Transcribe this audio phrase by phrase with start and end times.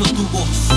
[0.00, 0.69] baixo do